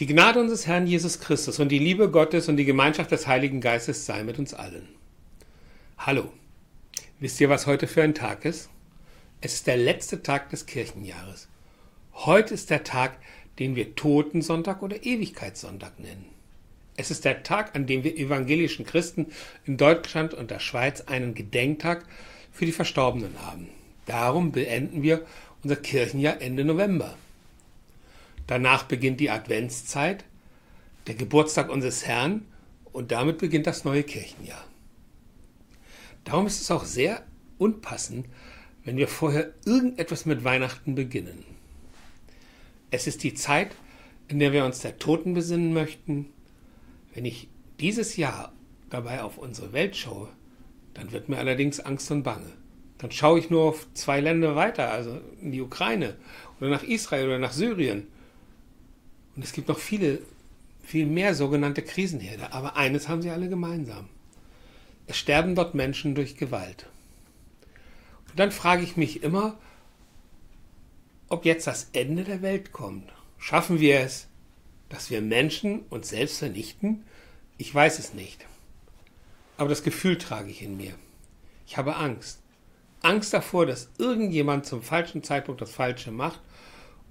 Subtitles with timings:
[0.00, 3.60] Die Gnade unseres Herrn Jesus Christus und die Liebe Gottes und die Gemeinschaft des Heiligen
[3.60, 4.88] Geistes sei mit uns allen.
[5.98, 6.32] Hallo.
[7.20, 8.70] Wisst ihr, was heute für ein Tag ist?
[9.40, 11.46] Es ist der letzte Tag des Kirchenjahres.
[12.12, 13.18] Heute ist der Tag,
[13.60, 16.26] den wir Totensonntag oder Ewigkeitssonntag nennen.
[16.96, 19.26] Es ist der Tag, an dem wir evangelischen Christen
[19.64, 22.04] in Deutschland und der Schweiz einen Gedenktag
[22.50, 23.68] für die Verstorbenen haben.
[24.06, 25.24] Darum beenden wir
[25.62, 27.16] unser Kirchenjahr Ende November.
[28.46, 30.24] Danach beginnt die Adventszeit,
[31.06, 32.46] der Geburtstag unseres Herrn
[32.92, 34.64] und damit beginnt das neue Kirchenjahr.
[36.24, 37.24] Darum ist es auch sehr
[37.58, 38.26] unpassend,
[38.84, 41.44] wenn wir vorher irgendetwas mit Weihnachten beginnen.
[42.90, 43.74] Es ist die Zeit,
[44.28, 46.26] in der wir uns der Toten besinnen möchten.
[47.14, 47.48] Wenn ich
[47.80, 48.52] dieses Jahr
[48.90, 50.28] dabei auf unsere Welt schaue,
[50.94, 52.52] dann wird mir allerdings Angst und Bange.
[52.98, 56.16] Dann schaue ich nur auf zwei Länder weiter, also in die Ukraine
[56.60, 58.06] oder nach Israel oder nach Syrien.
[59.36, 60.20] Und es gibt noch viele,
[60.82, 62.52] viel mehr sogenannte Krisenherde.
[62.52, 64.08] Aber eines haben sie alle gemeinsam.
[65.06, 66.86] Es sterben dort Menschen durch Gewalt.
[68.30, 69.58] Und dann frage ich mich immer,
[71.28, 73.12] ob jetzt das Ende der Welt kommt.
[73.38, 74.28] Schaffen wir es,
[74.88, 77.04] dass wir Menschen uns selbst vernichten?
[77.58, 78.46] Ich weiß es nicht.
[79.56, 80.94] Aber das Gefühl trage ich in mir.
[81.66, 82.40] Ich habe Angst.
[83.02, 86.40] Angst davor, dass irgendjemand zum falschen Zeitpunkt das Falsche macht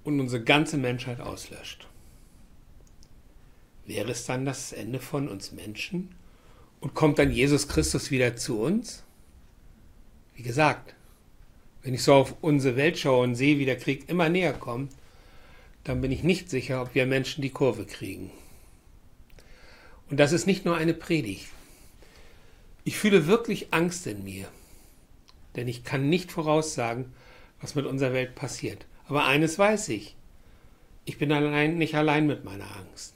[0.02, 1.86] und unsere ganze Menschheit auslöscht.
[3.86, 6.14] Wäre es dann das Ende von uns Menschen?
[6.80, 9.04] Und kommt dann Jesus Christus wieder zu uns?
[10.34, 10.94] Wie gesagt,
[11.82, 14.92] wenn ich so auf unsere Welt schaue und sehe, wie der Krieg immer näher kommt,
[15.84, 18.30] dann bin ich nicht sicher, ob wir Menschen die Kurve kriegen.
[20.10, 21.46] Und das ist nicht nur eine Predigt.
[22.84, 24.48] Ich fühle wirklich Angst in mir,
[25.56, 27.12] denn ich kann nicht voraussagen,
[27.60, 28.86] was mit unserer Welt passiert.
[29.06, 30.16] Aber eines weiß ich,
[31.04, 33.13] ich bin allein, nicht allein mit meiner Angst.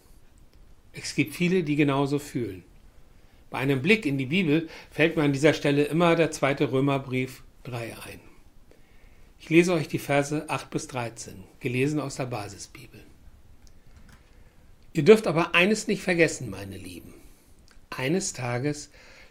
[1.03, 2.65] Es gibt viele, die genauso fühlen.
[3.51, 7.43] Bei einem Blick in die Bibel fällt mir an dieser Stelle immer der zweite Römerbrief
[7.65, 8.21] 3 ein.
[9.41, 13.01] Ich lese euch die Verse 8 bis 13, gelesen aus der Basisbibel.
[14.93, 17.15] Ihr dürft aber eines nicht vergessen, meine Lieben.
[17.91, 18.91] Eines Tages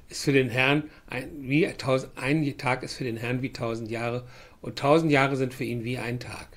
[0.10, 4.26] ist für den Herrn ein, wie ein Tag ist für den Herrn wie tausend Jahre
[4.62, 6.48] und tausend Jahre sind für ihn wie ein Tag.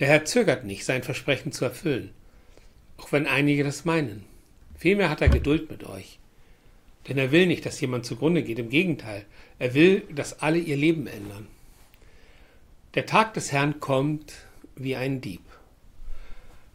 [0.00, 2.10] Der Herr zögert nicht, sein Versprechen zu erfüllen,
[3.00, 4.24] auch wenn einige das meinen.
[4.76, 6.18] Vielmehr hat er Geduld mit euch.
[7.08, 9.24] Denn er will nicht, dass jemand zugrunde geht, im Gegenteil,
[9.58, 11.46] er will, dass alle ihr Leben ändern.
[12.94, 14.34] Der Tag des Herrn kommt
[14.76, 15.42] wie ein Dieb.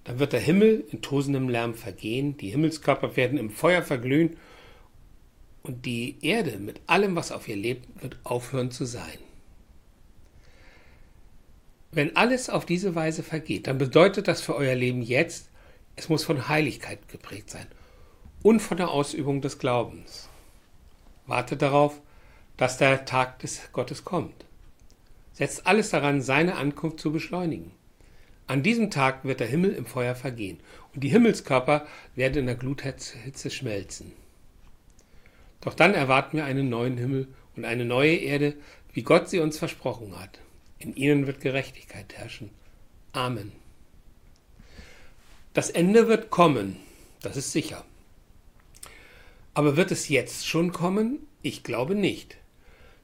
[0.03, 4.37] Dann wird der Himmel in tosendem Lärm vergehen, die Himmelskörper werden im Feuer verglühen
[5.63, 9.17] und die Erde mit allem, was auf ihr lebt, wird aufhören zu sein.
[11.91, 15.49] Wenn alles auf diese Weise vergeht, dann bedeutet das für euer Leben jetzt,
[15.95, 17.67] es muss von Heiligkeit geprägt sein
[18.43, 20.29] und von der Ausübung des Glaubens.
[21.25, 22.01] Wartet darauf,
[22.57, 24.45] dass der Tag des Gottes kommt.
[25.33, 27.71] Setzt alles daran, seine Ankunft zu beschleunigen.
[28.47, 30.59] An diesem Tag wird der Himmel im Feuer vergehen
[30.93, 34.11] und die Himmelskörper werden in der Gluthitze schmelzen.
[35.61, 38.53] Doch dann erwarten wir einen neuen Himmel und eine neue Erde,
[38.93, 40.39] wie Gott sie uns versprochen hat.
[40.77, 42.51] In ihnen wird Gerechtigkeit herrschen.
[43.13, 43.64] Amen.
[45.55, 46.75] Das Ende wird kommen,
[47.21, 47.85] das ist sicher.
[49.53, 51.25] Aber wird es jetzt schon kommen?
[51.41, 52.35] Ich glaube nicht.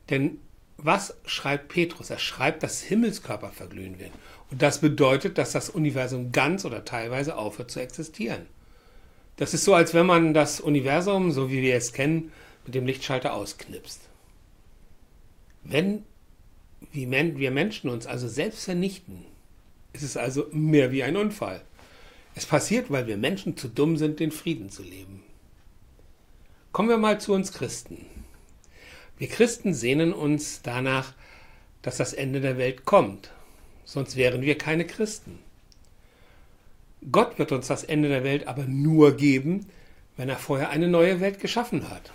[0.09, 0.37] Denn
[0.75, 2.09] was schreibt Petrus?
[2.09, 4.19] Er schreibt, dass Himmelskörper verglühen werden.
[4.49, 8.47] Und das bedeutet, dass das Universum ganz oder teilweise aufhört zu existieren.
[9.37, 12.33] Das ist so, als wenn man das Universum, so wie wir es kennen,
[12.65, 14.01] mit dem Lichtschalter ausknipst.
[15.63, 16.03] Wenn
[16.91, 19.23] wir Menschen uns also selbst vernichten,
[19.93, 21.61] ist es also mehr wie ein Unfall.
[22.35, 25.23] Es passiert, weil wir Menschen zu dumm sind, den Frieden zu leben.
[26.71, 28.05] Kommen wir mal zu uns Christen.
[29.17, 31.13] Wir Christen sehnen uns danach,
[31.81, 33.31] dass das Ende der Welt kommt,
[33.83, 35.39] sonst wären wir keine Christen.
[37.11, 39.67] Gott wird uns das Ende der Welt aber nur geben,
[40.17, 42.13] wenn er vorher eine neue Welt geschaffen hat.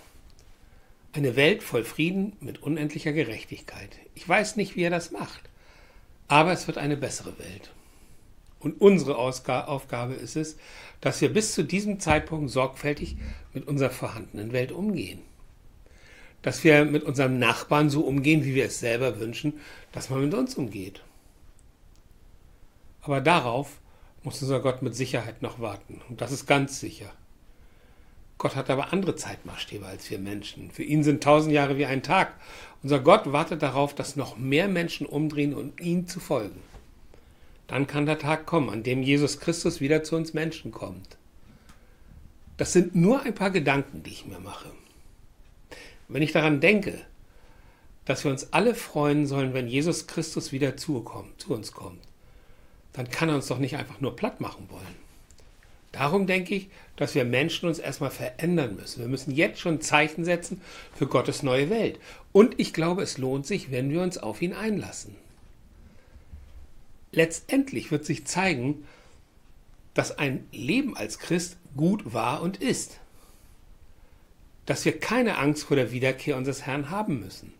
[1.13, 3.89] Eine Welt voll Frieden mit unendlicher Gerechtigkeit.
[4.15, 5.41] Ich weiß nicht, wie er das macht,
[6.27, 7.71] aber es wird eine bessere Welt.
[8.59, 10.57] Und unsere Aufgabe ist es,
[10.99, 13.17] dass wir bis zu diesem Zeitpunkt sorgfältig
[13.53, 15.21] mit unserer vorhandenen Welt umgehen.
[16.41, 19.59] Dass wir mit unserem Nachbarn so umgehen, wie wir es selber wünschen,
[19.91, 21.01] dass man mit uns umgeht.
[23.01, 23.79] Aber darauf
[24.23, 26.01] muss unser Gott mit Sicherheit noch warten.
[26.09, 27.11] Und das ist ganz sicher.
[28.37, 30.69] Gott hat aber andere Zeitmaßstäbe als wir Menschen.
[30.69, 32.33] Für ihn sind tausend Jahre wie ein Tag.
[32.83, 36.61] Unser Gott wartet darauf, dass noch mehr Menschen umdrehen und ihm zu folgen.
[37.67, 41.17] Dann kann der Tag kommen, an dem Jesus Christus wieder zu uns Menschen kommt.
[42.55, 44.71] Das sind nur ein paar Gedanken, die ich mir mache.
[46.07, 46.99] Wenn ich daran denke,
[48.05, 51.05] dass wir uns alle freuen sollen, wenn Jesus Christus wieder zu,
[51.49, 52.01] uns kommt,
[52.93, 55.07] dann kann er uns doch nicht einfach nur platt machen wollen.
[55.91, 59.01] Darum denke ich, dass wir Menschen uns erstmal verändern müssen.
[59.01, 60.61] Wir müssen jetzt schon Zeichen setzen
[60.95, 61.99] für Gottes neue Welt.
[62.31, 65.15] Und ich glaube, es lohnt sich, wenn wir uns auf ihn einlassen.
[67.17, 68.85] Letztendlich wird sich zeigen,
[69.95, 72.99] dass ein Leben als Christ gut war und ist.
[74.67, 77.53] Dass wir keine Angst vor der Wiederkehr unseres Herrn haben müssen.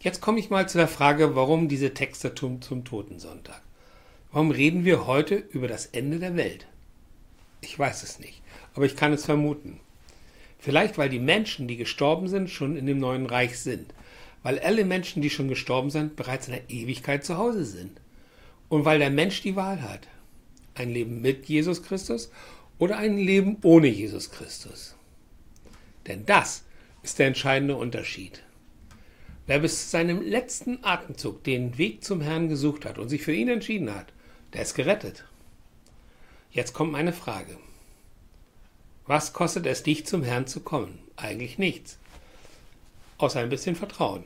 [0.00, 3.62] Jetzt komme ich mal zu der Frage, warum diese Texte zum, zum Totensonntag.
[4.32, 6.66] Warum reden wir heute über das Ende der Welt?
[7.62, 8.42] Ich weiß es nicht,
[8.74, 9.80] aber ich kann es vermuten.
[10.58, 13.94] Vielleicht, weil die Menschen, die gestorben sind, schon in dem neuen Reich sind.
[14.42, 17.98] Weil alle Menschen, die schon gestorben sind, bereits in der Ewigkeit zu Hause sind.
[18.68, 20.08] Und weil der Mensch die Wahl hat.
[20.74, 22.30] Ein Leben mit Jesus Christus
[22.78, 24.96] oder ein Leben ohne Jesus Christus.
[26.06, 26.64] Denn das
[27.02, 28.42] ist der entscheidende Unterschied.
[29.46, 33.32] Wer bis zu seinem letzten Atemzug den Weg zum Herrn gesucht hat und sich für
[33.32, 34.12] ihn entschieden hat,
[34.52, 35.24] der ist gerettet.
[36.50, 37.56] Jetzt kommt meine Frage.
[39.06, 40.98] Was kostet es dich, zum Herrn zu kommen?
[41.14, 41.98] Eigentlich nichts.
[43.18, 44.24] Außer ein bisschen Vertrauen.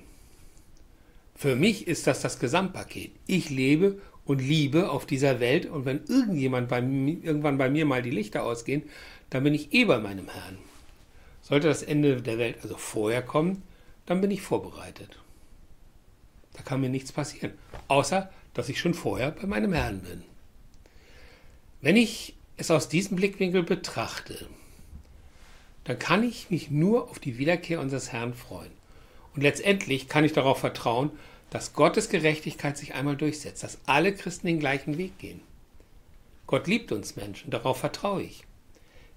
[1.35, 3.13] Für mich ist das das Gesamtpaket.
[3.27, 7.87] Ich lebe und liebe auf dieser Welt und wenn irgendjemand bei mir, irgendwann bei mir
[7.87, 8.83] mal die Lichter ausgehen,
[9.31, 10.59] dann bin ich eh bei meinem Herrn.
[11.43, 13.63] Sollte das Ende der Welt also vorher kommen,
[14.07, 15.19] dann bin ich vorbereitet.
[16.53, 17.53] Da kann mir nichts passieren,
[17.89, 20.23] außer dass ich schon vorher bei meinem Herrn bin.
[21.81, 24.47] Wenn ich es aus diesem Blickwinkel betrachte,
[25.85, 28.71] dann kann ich mich nur auf die Wiederkehr unseres Herrn freuen.
[29.35, 31.11] Und letztendlich kann ich darauf vertrauen,
[31.51, 35.41] dass Gottes Gerechtigkeit sich einmal durchsetzt, dass alle Christen den gleichen Weg gehen.
[36.47, 38.45] Gott liebt uns Menschen, darauf vertraue ich.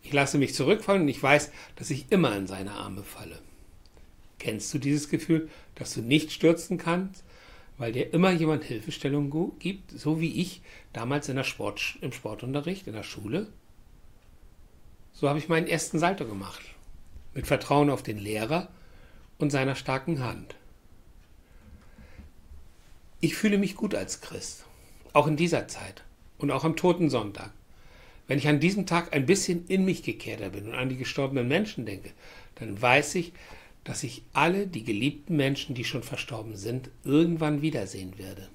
[0.03, 3.39] Ich lasse mich zurückfallen und ich weiß, dass ich immer in seine Arme falle.
[4.39, 7.23] Kennst du dieses Gefühl, dass du nicht stürzen kannst,
[7.77, 12.87] weil dir immer jemand Hilfestellung gibt, so wie ich damals in der Sport, im Sportunterricht,
[12.87, 13.47] in der Schule?
[15.13, 16.61] So habe ich meinen ersten Salto gemacht,
[17.33, 18.69] mit Vertrauen auf den Lehrer
[19.37, 20.55] und seiner starken Hand.
[23.23, 24.65] Ich fühle mich gut als Christ,
[25.13, 26.03] auch in dieser Zeit
[26.39, 27.51] und auch am Totensonntag.
[28.27, 31.47] Wenn ich an diesem Tag ein bisschen in mich gekehrter bin und an die gestorbenen
[31.47, 32.11] Menschen denke,
[32.55, 33.31] dann weiß ich,
[33.85, 38.49] dass ich alle die geliebten Menschen, die schon verstorben sind, irgendwann wiedersehen werde.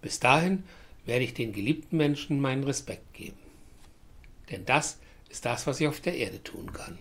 [0.00, 0.62] Bis dahin
[1.04, 3.38] werde ich den geliebten Menschen meinen Respekt geben.
[4.52, 4.98] Denn das
[5.28, 7.00] ist das, was ich auf der Erde tun kann.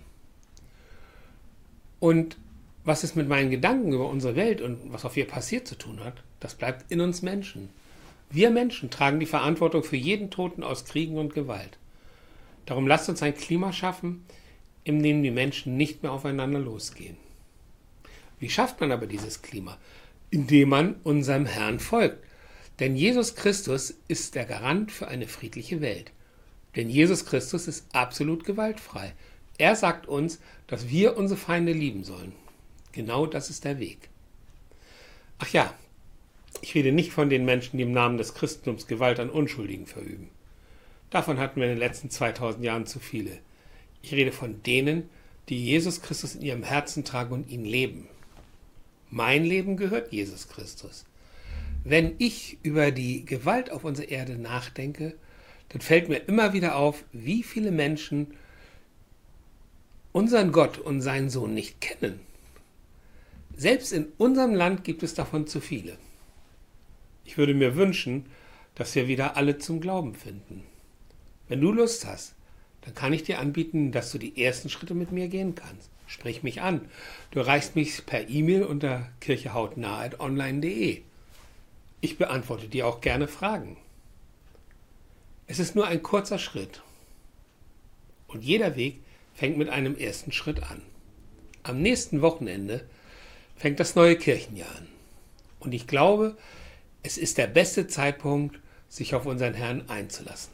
[1.99, 2.37] Und
[2.85, 6.03] was es mit meinen Gedanken über unsere Welt und was auf ihr passiert zu tun
[6.03, 7.69] hat, das bleibt in uns Menschen.
[8.29, 11.77] Wir Menschen tragen die Verantwortung für jeden Toten aus Kriegen und Gewalt.
[12.65, 14.25] Darum lasst uns ein Klima schaffen,
[14.83, 17.17] in dem die Menschen nicht mehr aufeinander losgehen.
[18.39, 19.77] Wie schafft man aber dieses Klima?
[20.29, 22.23] Indem man unserem Herrn folgt.
[22.79, 26.11] Denn Jesus Christus ist der Garant für eine friedliche Welt.
[26.75, 29.13] Denn Jesus Christus ist absolut gewaltfrei.
[29.57, 32.33] Er sagt uns, dass wir unsere Feinde lieben sollen.
[32.91, 34.09] Genau das ist der Weg.
[35.39, 35.73] Ach ja,
[36.61, 40.29] ich rede nicht von den Menschen, die im Namen des Christentums Gewalt an Unschuldigen verüben.
[41.09, 43.39] Davon hatten wir in den letzten 2000 Jahren zu viele.
[44.01, 45.09] Ich rede von denen,
[45.49, 48.07] die Jesus Christus in ihrem Herzen tragen und ihn leben.
[49.09, 51.05] Mein Leben gehört Jesus Christus.
[51.83, 55.15] Wenn ich über die Gewalt auf unserer Erde nachdenke,
[55.69, 58.35] dann fällt mir immer wieder auf, wie viele Menschen
[60.11, 62.19] unseren Gott und seinen Sohn nicht kennen.
[63.55, 65.97] Selbst in unserem Land gibt es davon zu viele.
[67.29, 68.25] Ich würde mir wünschen,
[68.73, 70.63] dass wir wieder alle zum Glauben finden.
[71.47, 72.33] Wenn du Lust hast,
[72.81, 75.91] dann kann ich dir anbieten, dass du die ersten Schritte mit mir gehen kannst.
[76.07, 76.89] Sprich mich an.
[77.29, 81.03] Du erreichst mich per E-Mail unter kirchehautnah.online.de.
[82.01, 83.77] Ich beantworte dir auch gerne Fragen.
[85.45, 86.81] Es ist nur ein kurzer Schritt.
[88.25, 89.01] Und jeder Weg
[89.35, 90.81] fängt mit einem ersten Schritt an.
[91.61, 92.89] Am nächsten Wochenende
[93.55, 94.87] fängt das neue Kirchenjahr an.
[95.59, 96.35] Und ich glaube,
[97.03, 100.51] es ist der beste Zeitpunkt, sich auf unseren Herrn einzulassen.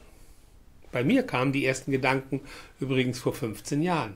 [0.92, 2.42] Bei mir kamen die ersten Gedanken
[2.80, 4.16] übrigens vor 15 Jahren.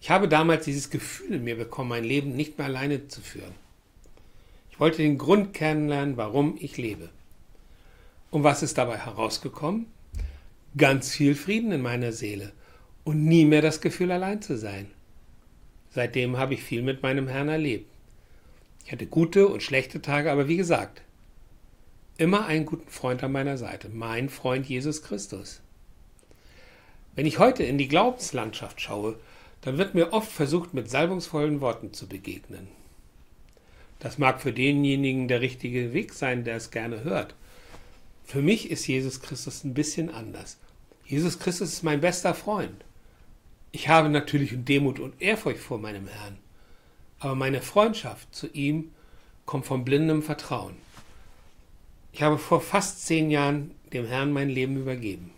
[0.00, 3.54] Ich habe damals dieses Gefühl in mir bekommen, mein Leben nicht mehr alleine zu führen.
[4.70, 7.10] Ich wollte den Grund kennenlernen, warum ich lebe.
[8.30, 9.86] Und was ist dabei herausgekommen?
[10.76, 12.52] Ganz viel Frieden in meiner Seele
[13.04, 14.90] und nie mehr das Gefühl, allein zu sein.
[15.90, 17.90] Seitdem habe ich viel mit meinem Herrn erlebt.
[18.84, 21.02] Ich hatte gute und schlechte Tage, aber wie gesagt,
[22.20, 25.62] immer einen guten Freund an meiner Seite, mein Freund Jesus Christus.
[27.14, 29.18] Wenn ich heute in die Glaubenslandschaft schaue,
[29.62, 32.68] dann wird mir oft versucht, mit salbungsvollen Worten zu begegnen.
[34.00, 37.34] Das mag für denjenigen der richtige Weg sein, der es gerne hört.
[38.24, 40.58] Für mich ist Jesus Christus ein bisschen anders.
[41.06, 42.84] Jesus Christus ist mein bester Freund.
[43.72, 46.36] Ich habe natürlich Demut und Ehrfurcht vor meinem Herrn,
[47.18, 48.90] aber meine Freundschaft zu ihm
[49.46, 50.76] kommt von blindem Vertrauen.
[52.12, 55.32] Ich habe vor fast zehn Jahren dem Herrn mein Leben übergeben.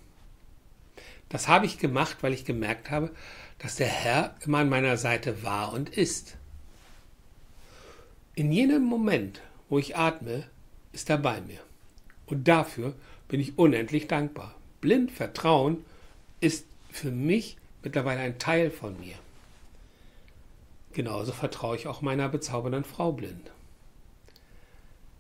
[1.29, 3.11] Das habe ich gemacht, weil ich gemerkt habe,
[3.59, 6.37] dass der Herr immer an meiner Seite war und ist.
[8.35, 10.45] In jenem Moment, wo ich atme,
[10.93, 11.61] ist er bei mir.
[12.27, 12.95] Und dafür
[13.29, 14.55] bin ich unendlich dankbar.
[14.81, 15.85] Blind Vertrauen
[16.41, 19.15] ist für mich mittlerweile ein Teil von mir.
[20.93, 23.51] Genauso vertraue ich auch meiner bezaubernden Frau blind.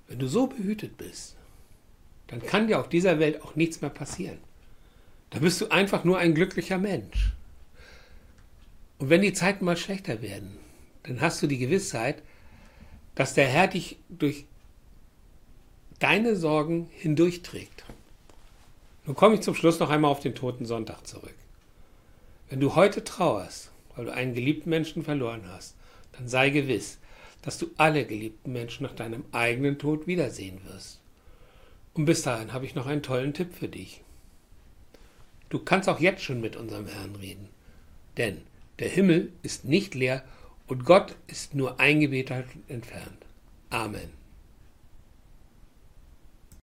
[0.08, 1.36] Wenn du so behütet bist,
[2.32, 4.38] dann kann dir auf dieser Welt auch nichts mehr passieren.
[5.28, 7.34] Da bist du einfach nur ein glücklicher Mensch.
[8.98, 10.56] Und wenn die Zeiten mal schlechter werden,
[11.02, 12.22] dann hast du die Gewissheit,
[13.14, 14.46] dass der Herr dich durch
[15.98, 17.84] deine Sorgen hindurchträgt.
[19.04, 21.34] Nun komme ich zum Schluss noch einmal auf den toten Sonntag zurück.
[22.48, 25.74] Wenn du heute trauerst, weil du einen geliebten Menschen verloren hast,
[26.12, 26.96] dann sei gewiss,
[27.42, 31.01] dass du alle geliebten Menschen nach deinem eigenen Tod wiedersehen wirst.
[31.94, 34.02] Und bis dahin habe ich noch einen tollen Tipp für dich.
[35.50, 37.48] Du kannst auch jetzt schon mit unserem Herrn reden.
[38.16, 38.42] Denn
[38.78, 40.24] der Himmel ist nicht leer
[40.66, 42.30] und Gott ist nur ein Gebet
[42.68, 43.26] entfernt.
[43.68, 44.21] Amen.